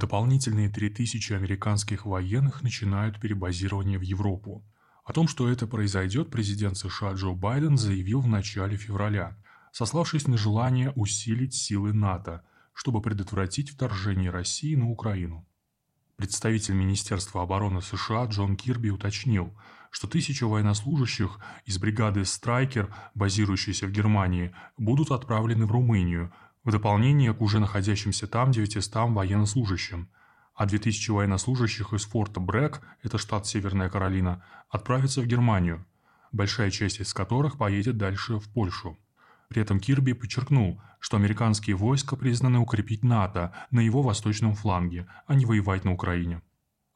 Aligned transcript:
дополнительные 0.00 0.70
3000 0.70 1.34
американских 1.34 2.06
военных 2.06 2.62
начинают 2.62 3.20
перебазирование 3.20 3.98
в 3.98 4.02
Европу. 4.02 4.64
О 5.04 5.12
том, 5.12 5.28
что 5.28 5.48
это 5.48 5.66
произойдет, 5.66 6.30
президент 6.30 6.76
США 6.76 7.12
Джо 7.12 7.32
Байден 7.32 7.76
заявил 7.76 8.20
в 8.20 8.26
начале 8.26 8.76
февраля, 8.76 9.36
сославшись 9.72 10.26
на 10.26 10.36
желание 10.36 10.90
усилить 10.96 11.54
силы 11.54 11.92
НАТО, 11.92 12.42
чтобы 12.72 13.02
предотвратить 13.02 13.70
вторжение 13.70 14.30
России 14.30 14.74
на 14.74 14.88
Украину. 14.90 15.46
Представитель 16.16 16.74
Министерства 16.74 17.42
обороны 17.42 17.82
США 17.82 18.24
Джон 18.24 18.56
Кирби 18.56 18.90
уточнил, 18.90 19.52
что 19.90 20.06
тысячи 20.06 20.44
военнослужащих 20.44 21.38
из 21.66 21.78
бригады 21.78 22.24
«Страйкер», 22.24 22.94
базирующейся 23.14 23.86
в 23.86 23.90
Германии, 23.90 24.54
будут 24.78 25.10
отправлены 25.10 25.66
в 25.66 25.72
Румынию, 25.72 26.32
в 26.70 26.72
дополнение 26.72 27.34
к 27.34 27.40
уже 27.40 27.58
находящимся 27.58 28.28
там 28.28 28.52
900 28.52 29.10
военнослужащим, 29.10 30.08
а 30.54 30.66
2000 30.66 31.10
военнослужащих 31.10 31.92
из 31.92 32.04
форта 32.04 32.38
Брэк, 32.38 32.80
это 33.02 33.18
штат 33.18 33.44
Северная 33.44 33.90
Каролина, 33.90 34.44
отправятся 34.68 35.20
в 35.20 35.26
Германию, 35.26 35.84
большая 36.30 36.70
часть 36.70 37.00
из 37.00 37.12
которых 37.12 37.58
поедет 37.58 37.96
дальше 37.96 38.38
в 38.38 38.48
Польшу. 38.52 38.96
При 39.48 39.62
этом 39.62 39.80
Кирби 39.80 40.12
подчеркнул, 40.12 40.80
что 41.00 41.16
американские 41.16 41.74
войска 41.74 42.14
признаны 42.14 42.60
укрепить 42.60 43.02
НАТО 43.02 43.52
на 43.72 43.80
его 43.80 44.00
восточном 44.00 44.54
фланге, 44.54 45.08
а 45.26 45.34
не 45.34 45.46
воевать 45.46 45.84
на 45.84 45.92
Украине. 45.92 46.40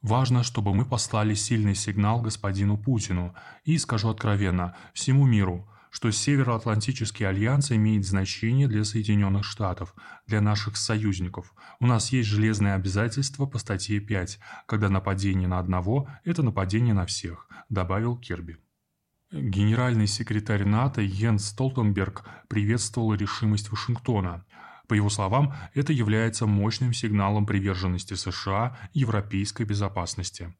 Важно, 0.01 0.43
чтобы 0.43 0.73
мы 0.73 0.85
послали 0.85 1.33
сильный 1.33 1.75
сигнал 1.75 2.21
господину 2.21 2.77
Путину 2.77 3.35
и, 3.65 3.77
скажу 3.77 4.07
откровенно, 4.07 4.73
всему 4.93 5.25
миру, 5.25 5.67
что 5.95 6.11
Североатлантический 6.11 7.25
альянс 7.25 7.71
имеет 7.71 8.05
значение 8.05 8.67
для 8.67 8.83
Соединенных 8.83 9.45
Штатов, 9.45 9.95
для 10.27 10.41
наших 10.41 10.75
союзников. 10.75 11.53
У 11.79 11.87
нас 11.87 12.11
есть 12.11 12.27
железные 12.27 12.73
обязательства 12.73 13.45
по 13.45 13.59
статье 13.59 14.01
5, 14.01 14.37
когда 14.65 14.89
нападение 14.89 15.47
на 15.47 15.57
одного– 15.57 16.09
это 16.25 16.43
нападение 16.43 16.93
на 16.93 17.05
всех, 17.05 17.47
добавил 17.69 18.17
Кирби. 18.17 18.57
Генеральный 19.31 20.07
секретарь 20.07 20.65
НАТО 20.65 20.99
Йенс 20.99 21.45
Столтенберг 21.45 22.25
приветствовал 22.49 23.13
решимость 23.13 23.71
Вашингтона. 23.71 24.43
По 24.89 24.95
его 24.95 25.09
словам, 25.09 25.53
это 25.73 25.93
является 25.93 26.45
мощным 26.45 26.91
сигналом 26.91 27.45
приверженности 27.45 28.15
США 28.15 28.77
европейской 28.93 29.63
безопасности. 29.63 30.53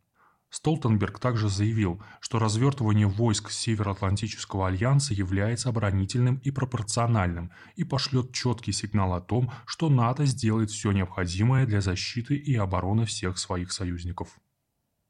Столтенберг 0.56 1.20
также 1.20 1.50
заявил, 1.50 2.02
что 2.22 2.40
развертывание 2.40 3.08
войск 3.08 3.52
Североатлантического 3.52 4.68
альянса 4.68 5.14
является 5.14 5.68
оборонительным 5.68 6.38
и 6.38 6.50
пропорциональным 6.50 7.52
и 7.76 7.84
пошлет 7.84 8.32
четкий 8.32 8.72
сигнал 8.72 9.14
о 9.16 9.20
том, 9.20 9.52
что 9.66 9.90
НАТО 9.90 10.26
сделает 10.26 10.72
все 10.72 10.94
необходимое 10.94 11.66
для 11.66 11.82
защиты 11.82 12.38
и 12.38 12.56
обороны 12.56 13.06
всех 13.06 13.38
своих 13.38 13.74
союзников. 13.74 14.30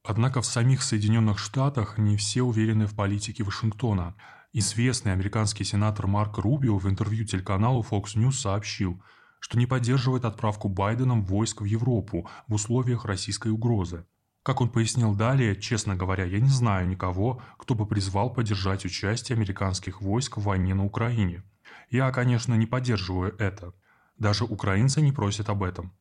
Однако 0.03 0.41
в 0.41 0.47
самих 0.47 0.81
Соединенных 0.81 1.37
Штатах 1.37 1.99
не 1.99 2.17
все 2.17 2.41
уверены 2.41 2.87
в 2.87 2.95
политике 2.95 3.43
Вашингтона. 3.43 4.15
Известный 4.51 5.13
американский 5.13 5.63
сенатор 5.63 6.07
Марк 6.07 6.39
Рубио 6.39 6.79
в 6.79 6.89
интервью 6.89 7.23
телеканалу 7.23 7.85
Fox 7.87 8.15
News 8.15 8.31
сообщил, 8.31 8.99
что 9.39 9.59
не 9.59 9.67
поддерживает 9.67 10.25
отправку 10.25 10.69
Байденом 10.69 11.23
войск 11.23 11.61
в 11.61 11.65
Европу 11.65 12.27
в 12.47 12.55
условиях 12.55 13.05
российской 13.05 13.51
угрозы. 13.51 14.07
Как 14.45 14.61
он 14.61 14.69
пояснил 14.69 15.15
далее, 15.15 15.59
честно 15.59 15.95
говоря, 15.95 16.23
я 16.23 16.39
не 16.39 16.49
знаю 16.49 16.87
никого, 16.87 17.41
кто 17.57 17.73
бы 17.73 17.87
призвал 17.87 18.31
поддержать 18.31 18.85
участие 18.85 19.35
американских 19.35 20.01
войск 20.01 20.37
в 20.37 20.43
войне 20.43 20.75
на 20.75 20.85
Украине. 20.85 21.41
Я, 21.89 22.11
конечно, 22.11 22.53
не 22.53 22.67
поддерживаю 22.67 23.35
это. 23.39 23.73
Даже 24.19 24.43
украинцы 24.43 25.01
не 25.01 25.11
просят 25.11 25.49
об 25.49 25.63
этом. 25.63 25.93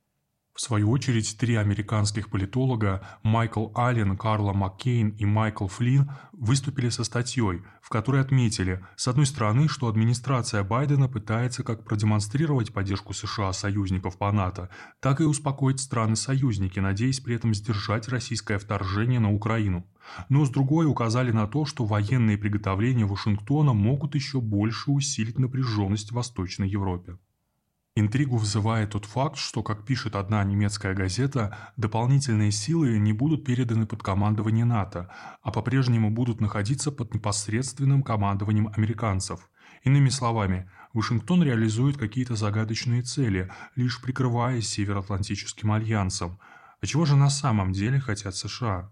В 0.55 0.61
свою 0.61 0.93
очередь, 0.93 1.37
три 1.37 1.57
американских 1.57 2.31
политолога 2.31 3.05
Майкл 3.25 3.71
Аллен, 3.75 4.17
Карла 4.17 4.53
Маккейн 4.53 5.09
и 5.09 5.25
Майкл 5.25 5.67
Флинн 5.67 6.13
выступили 6.31 6.91
со 6.91 7.03
статьей, 7.03 7.63
в 7.83 7.89
которой 7.89 8.21
отметили, 8.21 8.87
с 8.95 9.09
одной 9.09 9.27
стороны, 9.27 9.69
что 9.69 9.89
администрация 9.89 10.63
Байдена 10.63 11.09
пытается 11.09 11.65
как 11.65 11.85
продемонстрировать 11.85 12.73
поддержку 12.73 13.13
США 13.13 13.53
союзников 13.53 14.17
по 14.17 14.31
НАТО, 14.31 14.71
так 15.01 15.21
и 15.21 15.25
успокоить 15.25 15.81
страны-союзники, 15.81 16.79
надеясь 16.79 17.19
при 17.19 17.35
этом 17.35 17.53
сдержать 17.53 18.09
российское 18.09 18.59
вторжение 18.59 19.19
на 19.19 19.33
Украину. 19.33 19.85
Но 20.29 20.45
с 20.45 20.51
другой 20.51 20.87
указали 20.87 21.33
на 21.33 21.49
то, 21.49 21.65
что 21.65 21.85
военные 21.85 22.39
приготовления 22.39 23.07
Вашингтона 23.07 23.73
могут 23.73 24.15
еще 24.15 24.41
больше 24.41 24.93
усилить 24.93 25.41
напряженность 25.41 26.13
в 26.13 26.15
Восточной 26.15 26.69
Европе. 26.69 27.19
Интригу 27.97 28.39
вызывает 28.39 28.91
тот 28.91 29.05
факт, 29.05 29.37
что, 29.37 29.63
как 29.63 29.85
пишет 29.85 30.17
одна 30.17 30.43
немецкая 30.43 30.95
газета, 30.95 31.73
дополнительные 31.77 32.51
силы 32.51 32.99
не 32.99 33.13
будут 33.13 33.45
переданы 33.45 33.87
под 33.87 34.03
командование 34.03 34.65
НАТО, 34.65 35.09
а 35.43 35.53
по-прежнему 35.53 36.11
будут 36.11 36.41
находиться 36.41 36.91
под 36.91 37.15
непосредственным 37.15 38.03
командованием 38.03 38.73
американцев. 38.77 39.49
Иными 39.85 40.09
словами, 40.09 40.69
Вашингтон 40.93 41.45
реализует 41.45 41.97
какие-то 41.97 42.35
загадочные 42.35 43.03
цели, 43.03 43.49
лишь 43.77 44.03
прикрываясь 44.03 44.69
Североатлантическим 44.69 45.71
альянсом. 45.71 46.41
А 46.81 46.87
чего 46.87 47.05
же 47.05 47.15
на 47.15 47.31
самом 47.31 47.71
деле 47.71 48.01
хотят 48.01 48.35
США? 48.35 48.91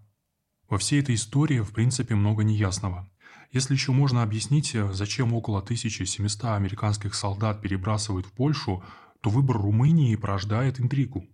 Во 0.69 0.77
всей 0.77 1.01
этой 1.01 1.15
истории, 1.15 1.59
в 1.59 1.73
принципе, 1.73 2.15
много 2.15 2.45
неясного. 2.45 3.09
Если 3.53 3.75
еще 3.75 3.91
можно 3.91 4.23
объяснить, 4.23 4.73
э, 4.73 4.91
зачем 4.93 5.31
около 5.31 5.61
1700 5.61 6.55
американских 6.55 7.13
солдат 7.13 7.61
перебрасывают 7.61 8.25
в 8.25 8.31
Польшу, 8.31 8.83
то 9.21 9.29
выбор 9.29 9.57
Румынии 9.57 10.15
порождает 10.15 10.79
интригу. 10.79 11.27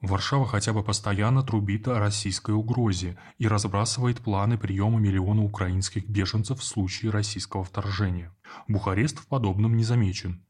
Варшава 0.00 0.46
хотя 0.46 0.72
бы 0.72 0.82
постоянно 0.82 1.42
трубит 1.42 1.86
о 1.86 1.98
российской 1.98 2.52
угрозе 2.52 3.18
и 3.36 3.46
разбрасывает 3.46 4.20
планы 4.20 4.56
приема 4.56 4.98
миллиона 4.98 5.44
украинских 5.44 6.08
беженцев 6.08 6.60
в 6.60 6.64
случае 6.64 7.10
российского 7.10 7.62
вторжения. 7.62 8.34
Бухарест 8.66 9.18
в 9.18 9.26
подобном 9.26 9.76
не 9.76 9.84
замечен. 9.84 10.42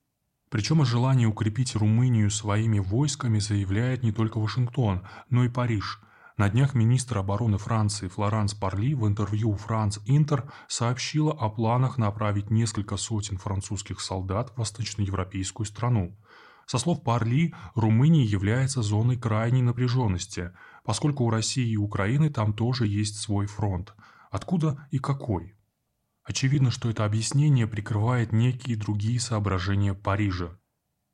Причем 0.49 0.81
о 0.81 0.85
желании 0.85 1.27
укрепить 1.27 1.75
Румынию 1.75 2.31
своими 2.31 2.79
войсками 2.79 3.41
заявляет 3.41 4.05
не 4.05 4.13
только 4.13 4.39
Вашингтон, 4.39 5.03
но 5.29 5.43
и 5.43 5.49
Париж– 5.49 6.01
на 6.41 6.49
днях 6.49 6.73
министр 6.73 7.19
обороны 7.19 7.59
Франции 7.59 8.09
Флоранс 8.09 8.55
Парли 8.55 8.95
в 8.95 9.07
интервью 9.07 9.57
«Франц 9.57 9.99
Интер» 10.07 10.51
сообщила 10.69 11.35
о 11.35 11.51
планах 11.51 11.99
направить 11.99 12.49
несколько 12.51 12.97
сотен 12.97 13.37
французских 13.37 14.01
солдат 14.01 14.49
в 14.49 14.57
восточноевропейскую 14.57 15.67
страну. 15.67 16.17
Со 16.65 16.79
слов 16.79 17.03
Парли, 17.03 17.53
Румыния 17.75 18.25
является 18.25 18.81
зоной 18.81 19.19
крайней 19.19 19.61
напряженности, 19.61 20.53
поскольку 20.83 21.25
у 21.25 21.31
России 21.31 21.73
и 21.73 21.77
Украины 21.77 22.31
там 22.31 22.55
тоже 22.55 22.87
есть 22.87 23.17
свой 23.17 23.45
фронт. 23.45 23.93
Откуда 24.31 24.89
и 24.91 24.99
какой? 24.99 25.59
Очевидно, 26.25 26.71
что 26.71 26.89
это 26.89 27.05
объяснение 27.05 27.67
прикрывает 27.67 28.33
некие 28.33 28.79
другие 28.79 29.21
соображения 29.21 29.93
Парижа. 29.93 30.59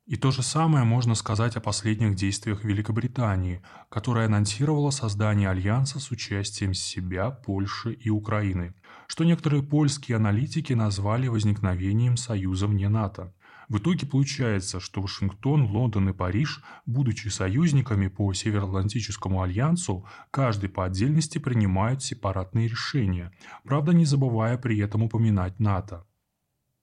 И 0.07 0.15
то 0.15 0.31
же 0.31 0.41
самое 0.41 0.85
можно 0.85 1.15
сказать 1.15 1.57
о 1.57 1.59
последних 1.59 2.15
действиях 2.15 2.63
Великобритании, 2.63 3.61
которая 3.89 4.27
анонсировала 4.27 4.89
создание 4.89 5.49
альянса 5.49 5.99
с 5.99 6.11
участием 6.11 6.73
себя, 6.73 7.29
Польши 7.29 7.91
и 7.91 8.09
Украины, 8.09 8.73
что 9.07 9.25
некоторые 9.25 9.63
польские 9.63 10.15
аналитики 10.15 10.71
назвали 10.71 11.27
возникновением 11.27 12.15
союза 12.15 12.67
вне 12.67 12.87
НАТО. 12.87 13.33
В 13.67 13.79
итоге 13.79 14.07
получается, 14.07 14.79
что 14.79 15.01
Вашингтон, 15.01 15.63
Лондон 15.63 16.07
и 16.07 16.13
Париж, 16.13 16.63
будучи 16.85 17.27
союзниками 17.27 18.07
по 18.07 18.31
Североатлантическому 18.31 19.41
альянсу, 19.41 20.05
каждый 20.31 20.69
по 20.69 20.85
отдельности 20.85 21.37
принимают 21.37 22.01
сепаратные 22.01 22.69
решения, 22.69 23.33
правда 23.65 23.91
не 23.91 24.05
забывая 24.05 24.57
при 24.57 24.79
этом 24.79 25.03
упоминать 25.03 25.59
НАТО. 25.59 26.05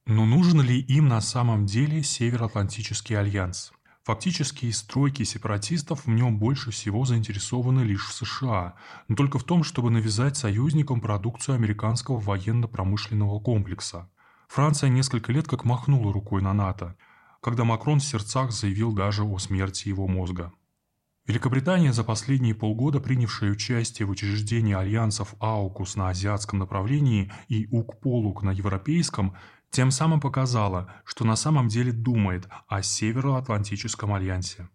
Но 0.06 0.26
нужен 0.26 0.60
ли 0.60 0.78
им 0.80 1.08
на 1.08 1.22
самом 1.22 1.64
деле 1.64 2.02
Североатлантический 2.02 3.18
альянс? 3.18 3.72
Фактически 4.02 4.70
стройки 4.70 5.22
сепаратистов 5.22 6.04
в 6.04 6.10
нем 6.10 6.38
больше 6.38 6.70
всего 6.70 7.06
заинтересованы 7.06 7.80
лишь 7.80 8.06
в 8.06 8.12
США, 8.12 8.74
но 9.08 9.16
только 9.16 9.38
в 9.38 9.44
том, 9.44 9.64
чтобы 9.64 9.90
навязать 9.90 10.36
союзникам 10.36 11.00
продукцию 11.00 11.54
американского 11.54 12.18
военно-промышленного 12.18 13.40
комплекса. 13.40 14.10
Франция 14.48 14.90
несколько 14.90 15.32
лет 15.32 15.48
как 15.48 15.64
махнула 15.64 16.12
рукой 16.12 16.42
на 16.42 16.52
НАТО, 16.52 16.98
когда 17.40 17.64
Макрон 17.64 18.00
в 18.00 18.04
сердцах 18.04 18.52
заявил 18.52 18.92
даже 18.92 19.22
о 19.22 19.38
смерти 19.38 19.88
его 19.88 20.06
мозга. 20.06 20.52
Великобритания, 21.26 21.94
за 21.94 22.04
последние 22.04 22.54
полгода 22.54 23.00
принявшая 23.00 23.52
участие 23.52 24.04
в 24.04 24.10
учреждении 24.10 24.74
альянсов 24.74 25.34
АУКУС 25.40 25.96
на 25.96 26.10
азиатском 26.10 26.58
направлении 26.58 27.32
и 27.48 27.66
УКПОЛУК 27.70 28.42
на 28.42 28.50
европейском, 28.50 29.34
тем 29.74 29.90
самым 29.90 30.20
показала, 30.20 30.88
что 31.04 31.24
на 31.24 31.34
самом 31.34 31.66
деле 31.66 31.90
думает 31.90 32.48
о 32.68 32.80
Североатлантическом 32.80 34.14
альянсе. 34.14 34.68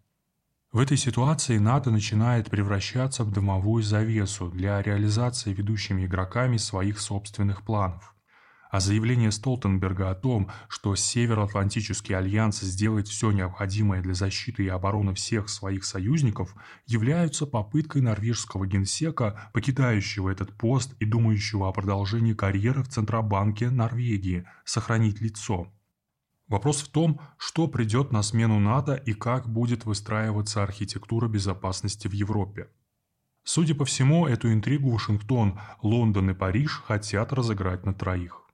В 0.74 0.80
этой 0.80 0.98
ситуации 0.98 1.58
НАТО 1.58 1.90
начинает 1.90 2.50
превращаться 2.50 3.24
в 3.24 3.32
дымовую 3.32 3.82
завесу 3.82 4.50
для 4.50 4.82
реализации 4.82 5.54
ведущими 5.54 6.06
игроками 6.06 6.58
своих 6.58 7.00
собственных 7.00 7.64
планов. 7.64 8.14
А 8.70 8.80
заявление 8.80 9.32
Столтенберга 9.32 10.12
о 10.12 10.16
том, 10.16 10.52
что 10.68 10.96
Североатлантический 10.96 12.16
альянс 12.16 12.60
сделает 12.60 13.08
все 13.08 13.32
необходимое 13.32 14.04
для 14.04 14.14
защиты 14.14 14.66
и 14.66 14.68
обороны 14.68 15.16
всех 15.16 15.50
своих 15.50 15.84
союзников, 15.84 16.54
являются 16.86 17.48
попыткой 17.48 18.04
норвежского 18.04 18.68
генсека, 18.68 19.50
покидающего 19.54 20.30
этот 20.30 20.56
пост 20.56 20.94
и 21.00 21.06
думающего 21.06 21.68
о 21.68 21.72
продолжении 21.72 22.34
карьеры 22.34 22.84
в 22.84 22.90
Центробанке 22.90 23.72
Норвегии, 23.72 24.46
сохранить 24.66 25.20
лицо. 25.20 25.74
Вопрос 26.48 26.84
в 26.84 26.90
том, 26.90 27.20
что 27.38 27.68
придет 27.68 28.12
на 28.12 28.22
смену 28.22 28.60
НАТО 28.60 28.94
и 28.94 29.14
как 29.14 29.50
будет 29.50 29.86
выстраиваться 29.86 30.62
архитектура 30.62 31.28
безопасности 31.28 32.08
в 32.08 32.12
Европе. 32.12 32.70
Судя 33.44 33.74
по 33.74 33.86
всему, 33.86 34.28
эту 34.28 34.54
интригу 34.54 34.92
Вашингтон, 34.92 35.60
Лондон 35.82 36.30
и 36.30 36.34
Париж 36.36 36.84
хотят 36.86 37.34
разыграть 37.34 37.84
на 37.84 37.96
троих. 37.96 38.49